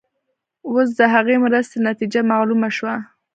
اوس 0.69 0.87
د 0.99 1.01
هغې 1.13 1.35
مرستې 1.45 1.77
نتیجه 1.89 2.21
معلومه 2.31 2.69
شوه. 2.77 2.95